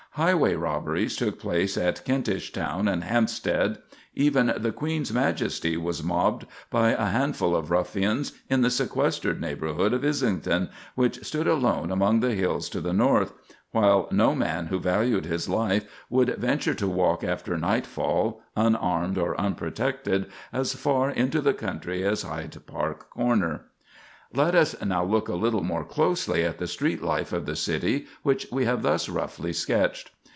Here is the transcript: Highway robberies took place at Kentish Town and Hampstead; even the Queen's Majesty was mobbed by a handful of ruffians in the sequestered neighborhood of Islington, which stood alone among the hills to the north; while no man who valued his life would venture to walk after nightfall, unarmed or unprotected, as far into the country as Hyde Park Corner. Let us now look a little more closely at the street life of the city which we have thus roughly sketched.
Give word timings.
Highway 0.15 0.55
robberies 0.55 1.15
took 1.15 1.39
place 1.39 1.77
at 1.77 2.03
Kentish 2.03 2.51
Town 2.51 2.89
and 2.89 3.01
Hampstead; 3.01 3.77
even 4.13 4.53
the 4.57 4.73
Queen's 4.73 5.13
Majesty 5.13 5.77
was 5.77 6.03
mobbed 6.03 6.45
by 6.69 6.89
a 6.89 7.05
handful 7.05 7.55
of 7.55 7.71
ruffians 7.71 8.33
in 8.49 8.59
the 8.59 8.69
sequestered 8.69 9.39
neighborhood 9.39 9.93
of 9.93 10.03
Islington, 10.03 10.69
which 10.95 11.23
stood 11.23 11.47
alone 11.47 11.91
among 11.91 12.19
the 12.19 12.33
hills 12.35 12.67
to 12.71 12.81
the 12.81 12.91
north; 12.91 13.31
while 13.71 14.09
no 14.11 14.35
man 14.35 14.65
who 14.67 14.79
valued 14.79 15.25
his 15.27 15.47
life 15.47 15.85
would 16.09 16.35
venture 16.35 16.73
to 16.73 16.87
walk 16.89 17.23
after 17.23 17.57
nightfall, 17.57 18.41
unarmed 18.57 19.17
or 19.17 19.39
unprotected, 19.39 20.25
as 20.51 20.73
far 20.75 21.09
into 21.09 21.39
the 21.39 21.53
country 21.53 22.03
as 22.03 22.23
Hyde 22.23 22.57
Park 22.67 23.09
Corner. 23.11 23.61
Let 24.33 24.55
us 24.55 24.77
now 24.81 25.03
look 25.03 25.27
a 25.27 25.35
little 25.35 25.61
more 25.61 25.83
closely 25.83 26.45
at 26.45 26.57
the 26.57 26.65
street 26.65 27.03
life 27.03 27.33
of 27.33 27.45
the 27.45 27.55
city 27.57 28.07
which 28.23 28.47
we 28.49 28.63
have 28.63 28.81
thus 28.81 29.09
roughly 29.09 29.51
sketched. 29.51 30.11